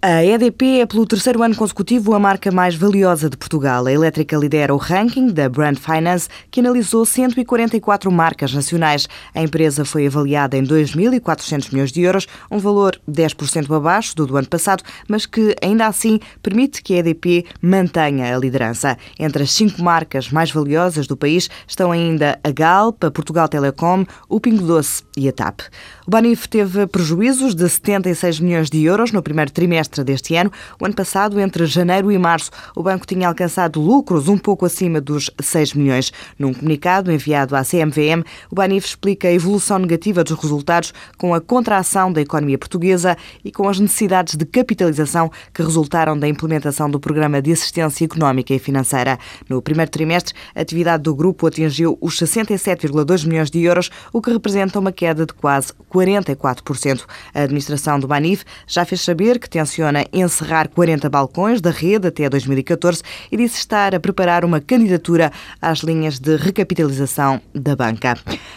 A 0.00 0.24
EDP 0.24 0.78
é 0.78 0.86
pelo 0.86 1.04
terceiro 1.04 1.42
ano 1.42 1.56
consecutivo 1.56 2.14
a 2.14 2.20
marca 2.20 2.52
mais 2.52 2.76
valiosa 2.76 3.28
de 3.28 3.36
Portugal. 3.36 3.84
A 3.84 3.90
elétrica 3.90 4.36
lidera 4.36 4.72
o 4.72 4.76
ranking 4.76 5.26
da 5.26 5.48
Brand 5.48 5.76
Finance, 5.76 6.28
que 6.52 6.60
analisou 6.60 7.04
144 7.04 8.08
marcas 8.12 8.54
nacionais. 8.54 9.08
A 9.34 9.42
empresa 9.42 9.84
foi 9.84 10.06
avaliada 10.06 10.56
em 10.56 10.62
2.400 10.62 11.72
milhões 11.72 11.90
de 11.90 12.02
euros, 12.02 12.28
um 12.48 12.60
valor 12.60 12.96
10% 13.10 13.76
abaixo 13.76 14.14
do 14.14 14.24
do 14.24 14.36
ano 14.36 14.46
passado, 14.46 14.84
mas 15.08 15.26
que 15.26 15.56
ainda 15.60 15.88
assim 15.88 16.20
permite 16.44 16.80
que 16.80 16.94
a 16.94 16.98
EDP 16.98 17.46
mantenha 17.60 18.32
a 18.32 18.38
liderança. 18.38 18.96
Entre 19.18 19.42
as 19.42 19.50
cinco 19.50 19.82
marcas 19.82 20.30
mais 20.30 20.52
valiosas 20.52 21.08
do 21.08 21.16
país 21.16 21.50
estão 21.66 21.90
ainda 21.90 22.38
a 22.44 22.52
Galp, 22.52 23.02
a 23.02 23.10
Portugal 23.10 23.48
Telecom, 23.48 24.06
o 24.28 24.38
Pingo 24.38 24.64
Doce 24.64 25.02
e 25.16 25.28
a 25.28 25.32
TAP. 25.32 25.62
O 26.06 26.10
Banif 26.12 26.46
teve 26.48 26.86
prejuízos 26.86 27.52
de 27.52 27.68
76 27.68 28.38
milhões 28.38 28.70
de 28.70 28.84
euros 28.84 29.10
no 29.10 29.24
primeiro 29.24 29.50
trimestre 29.50 29.87
trimestre 29.88 30.04
deste 30.04 30.36
ano. 30.36 30.52
O 30.80 30.84
ano 30.84 30.94
passado, 30.94 31.40
entre 31.40 31.66
janeiro 31.66 32.12
e 32.12 32.18
março, 32.18 32.50
o 32.76 32.82
banco 32.82 33.06
tinha 33.06 33.28
alcançado 33.28 33.80
lucros 33.80 34.28
um 34.28 34.38
pouco 34.38 34.66
acima 34.66 35.00
dos 35.00 35.30
6 35.40 35.74
milhões. 35.74 36.12
Num 36.38 36.52
comunicado 36.52 37.10
enviado 37.10 37.56
à 37.56 37.62
CMVM, 37.64 38.24
o 38.50 38.54
Banif 38.54 38.86
explica 38.86 39.28
a 39.28 39.32
evolução 39.32 39.78
negativa 39.78 40.22
dos 40.22 40.38
resultados 40.38 40.92
com 41.16 41.34
a 41.34 41.40
contração 41.40 42.12
da 42.12 42.20
economia 42.20 42.58
portuguesa 42.58 43.16
e 43.44 43.50
com 43.50 43.68
as 43.68 43.80
necessidades 43.80 44.36
de 44.36 44.44
capitalização 44.44 45.30
que 45.52 45.62
resultaram 45.62 46.18
da 46.18 46.28
implementação 46.28 46.90
do 46.90 47.00
Programa 47.00 47.40
de 47.40 47.52
Assistência 47.52 48.04
Económica 48.04 48.54
e 48.54 48.58
Financeira. 48.58 49.18
No 49.48 49.62
primeiro 49.62 49.90
trimestre, 49.90 50.34
a 50.54 50.60
atividade 50.60 51.02
do 51.02 51.14
grupo 51.14 51.46
atingiu 51.46 51.98
os 52.00 52.18
67,2 52.18 53.26
milhões 53.26 53.50
de 53.50 53.62
euros, 53.62 53.90
o 54.12 54.20
que 54.20 54.30
representa 54.30 54.78
uma 54.78 54.92
queda 54.92 55.24
de 55.24 55.32
quase 55.32 55.72
44%. 55.92 57.04
A 57.34 57.42
administração 57.42 57.98
do 57.98 58.06
Banif 58.06 58.44
já 58.66 58.84
fez 58.84 59.00
saber 59.00 59.38
que 59.38 59.48
tenciona 59.48 59.77
tenciona 59.78 60.04
encerrar 60.12 60.68
40 60.68 61.08
balcões 61.08 61.60
da 61.60 61.70
rede 61.70 62.08
até 62.08 62.28
2014 62.28 63.00
e 63.30 63.36
disse 63.36 63.58
estar 63.58 63.94
a 63.94 64.00
preparar 64.00 64.44
uma 64.44 64.60
candidatura 64.60 65.30
às 65.62 65.78
linhas 65.80 66.18
de 66.18 66.34
recapitalização 66.36 67.40
da 67.54 67.76
banca. 67.76 68.14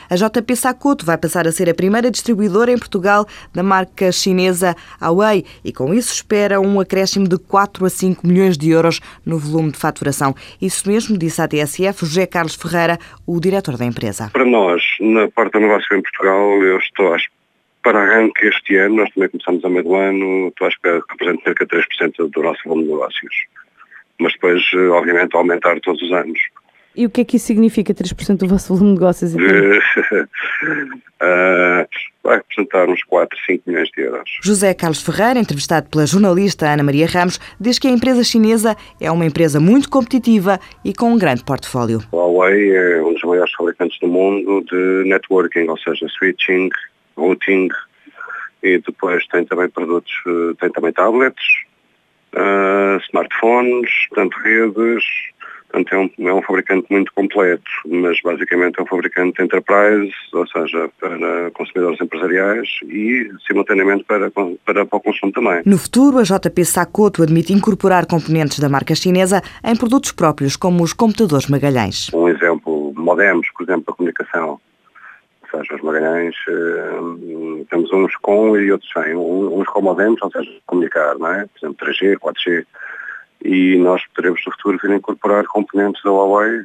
A 0.09 0.15
JP 0.15 0.55
Sakuto 0.55 1.05
vai 1.05 1.17
passar 1.19 1.47
a 1.47 1.51
ser 1.51 1.69
a 1.69 1.75
primeira 1.75 2.09
distribuidora 2.09 2.71
em 2.71 2.77
Portugal 2.77 3.27
da 3.53 3.61
marca 3.61 4.11
chinesa 4.11 4.75
Huawei 4.99 5.45
e 5.63 5.71
com 5.71 5.93
isso 5.93 6.11
espera 6.11 6.59
um 6.59 6.79
acréscimo 6.79 7.27
de 7.27 7.37
4 7.37 7.85
a 7.85 7.89
5 7.89 8.25
milhões 8.25 8.57
de 8.57 8.71
euros 8.71 8.99
no 9.23 9.37
volume 9.37 9.71
de 9.71 9.77
faturação. 9.77 10.33
Isso 10.59 10.89
mesmo 10.89 11.17
disse 11.17 11.39
à 11.39 11.47
TSF 11.47 12.03
José 12.03 12.25
Carlos 12.25 12.55
Ferreira, 12.55 12.97
o 13.27 13.39
diretor 13.39 13.77
da 13.77 13.85
empresa. 13.85 14.31
Para 14.33 14.45
nós, 14.45 14.81
na 14.99 15.27
parte 15.29 15.53
do 15.53 15.59
negócio 15.59 15.95
em 15.95 16.01
Portugal, 16.01 16.63
eu 16.63 16.77
estou 16.79 17.13
à 17.13 17.17
para 17.83 17.99
arranque 17.99 18.47
este 18.47 18.75
ano, 18.77 18.97
nós 18.97 19.09
também 19.13 19.29
começamos 19.29 19.63
a 19.65 19.69
meio 19.69 19.83
do 19.83 19.95
ano, 19.95 20.47
estou 20.49 20.65
à 20.65 20.69
espera 20.69 21.01
que 21.01 21.11
represente 21.11 21.43
cerca 21.43 21.65
de 21.65 21.77
3% 21.77 22.29
do 22.29 22.41
nosso 22.41 22.59
volume 22.65 22.83
de 22.83 22.91
negócios. 22.91 23.35
Mas 24.19 24.33
depois, 24.33 24.63
eh, 24.73 24.87
obviamente, 24.89 25.35
aumentar 25.35 25.79
todos 25.79 26.01
os 26.01 26.11
anos. 26.11 26.39
E 26.95 27.05
o 27.05 27.09
que 27.09 27.21
é 27.21 27.25
que 27.25 27.37
isso 27.37 27.45
significa, 27.45 27.93
3% 27.93 28.37
do 28.37 28.47
vosso 28.47 28.73
volume 28.73 28.95
de 28.95 28.99
negócios? 28.99 29.33
Então? 29.33 29.45
uh, 31.21 31.87
vai 32.21 32.37
representar 32.37 32.89
uns 32.89 33.01
4, 33.03 33.39
5 33.45 33.63
milhões 33.65 33.89
de 33.95 34.01
euros. 34.01 34.29
José 34.43 34.73
Carlos 34.73 35.01
Ferreira, 35.01 35.39
entrevistado 35.39 35.89
pela 35.89 36.05
jornalista 36.05 36.67
Ana 36.67 36.83
Maria 36.83 37.07
Ramos, 37.07 37.39
diz 37.59 37.79
que 37.79 37.87
a 37.87 37.91
empresa 37.91 38.23
chinesa 38.25 38.75
é 38.99 39.09
uma 39.09 39.25
empresa 39.25 39.59
muito 39.59 39.89
competitiva 39.89 40.59
e 40.83 40.93
com 40.93 41.13
um 41.13 41.17
grande 41.17 41.45
portfólio. 41.45 42.01
A 42.11 42.15
Huawei 42.15 42.75
é 42.75 43.01
um 43.01 43.13
dos 43.13 43.23
maiores 43.23 43.53
fabricantes 43.53 43.97
do 43.99 44.07
mundo 44.07 44.61
de 44.69 45.09
networking, 45.09 45.69
ou 45.69 45.77
seja, 45.77 46.05
switching, 46.09 46.69
routing 47.15 47.69
e 48.63 48.77
depois 48.77 49.25
tem 49.27 49.45
também 49.45 49.69
produtos, 49.69 50.11
eh, 50.27 50.53
tem 50.59 50.71
também 50.71 50.93
tablets, 50.93 51.43
uh, 52.33 52.97
smartphones, 53.07 53.89
tanto 54.13 54.37
redes, 54.39 55.03
portanto 55.71 55.93
é 55.93 55.97
um, 55.97 56.27
é 56.29 56.33
um 56.33 56.41
fabricante 56.41 56.85
muito 56.89 57.11
completo, 57.13 57.63
mas 57.85 58.19
basicamente 58.21 58.79
é 58.79 58.83
um 58.83 58.85
fabricante 58.85 59.41
enterprise, 59.41 60.13
ou 60.33 60.45
seja, 60.47 60.89
para 60.99 61.51
consumidores 61.51 61.99
empresariais 62.01 62.67
e 62.83 63.31
simultaneamente 63.47 64.03
para, 64.03 64.29
para, 64.29 64.85
para 64.85 64.97
o 64.97 65.01
consumo 65.01 65.31
também. 65.31 65.61
No 65.65 65.77
futuro, 65.77 66.19
a 66.19 66.23
JP 66.23 66.65
Sakoto 66.65 67.23
admite 67.23 67.53
incorporar 67.53 68.05
componentes 68.05 68.59
da 68.59 68.69
marca 68.69 68.93
chinesa 68.93 69.41
em 69.63 69.75
produtos 69.75 70.11
próprios, 70.11 70.55
como 70.55 70.83
os 70.83 70.93
computadores 70.93 71.47
Magalhães. 71.47 72.11
Um 72.13 72.27
exemplo, 72.27 72.93
modems, 72.95 73.47
por 73.53 73.63
exemplo, 73.63 73.85
para 73.85 73.95
comunicação 73.95 74.59
seja, 75.51 75.75
os 75.75 75.81
Magalhães 75.81 76.35
uh, 76.47 77.65
temos 77.69 77.91
uns 77.91 78.15
com 78.17 78.57
e 78.57 78.71
outros 78.71 78.89
sem. 78.91 79.15
Uns 79.15 79.67
com 79.67 79.81
modems, 79.81 80.21
ou 80.21 80.31
seja, 80.31 80.51
comunicar, 80.65 81.17
não 81.17 81.27
é? 81.27 81.45
Por 81.47 81.65
exemplo, 81.65 81.87
3G, 81.87 82.17
4G. 82.17 82.65
E 83.43 83.77
nós 83.77 84.01
poderemos 84.07 84.41
no 84.45 84.51
futuro 84.53 84.79
vir 84.81 84.91
a 84.91 84.95
incorporar 84.95 85.45
componentes 85.45 86.01
da 86.03 86.11
Huawei, 86.11 86.63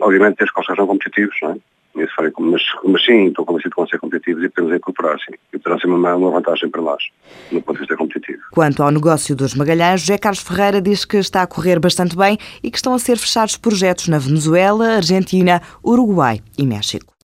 obviamente 0.00 0.38
desde 0.38 0.54
que 0.54 0.64
sejam 0.64 0.86
competitivos, 0.86 1.36
não 1.42 1.50
é? 1.52 1.56
Mas, 1.94 2.62
mas 2.84 3.04
sim, 3.04 3.26
estou 3.26 3.44
convencido 3.44 3.70
que 3.70 3.76
vão 3.76 3.86
ser 3.86 3.98
competitivos 3.98 4.42
e 4.42 4.48
podemos 4.48 4.76
incorporar, 4.76 5.18
sim. 5.18 5.34
E 5.52 5.58
poderá 5.58 5.78
ser 5.78 5.88
uma, 5.88 6.14
uma 6.14 6.30
vantagem 6.30 6.70
para 6.70 6.80
nós, 6.80 7.02
no 7.50 7.60
ponto 7.60 7.74
de 7.74 7.80
vista 7.80 7.96
competitivo. 7.96 8.40
Quanto 8.50 8.82
ao 8.82 8.90
negócio 8.90 9.36
dos 9.36 9.54
Magalhães, 9.54 10.00
José 10.00 10.16
Carlos 10.16 10.42
Ferreira 10.42 10.80
diz 10.80 11.04
que 11.04 11.18
está 11.18 11.42
a 11.42 11.46
correr 11.46 11.78
bastante 11.78 12.16
bem 12.16 12.38
e 12.62 12.70
que 12.70 12.78
estão 12.78 12.94
a 12.94 12.98
ser 12.98 13.18
fechados 13.18 13.58
projetos 13.58 14.08
na 14.08 14.18
Venezuela, 14.18 14.96
Argentina, 14.96 15.60
Uruguai 15.84 16.40
e 16.56 16.66
México. 16.66 17.12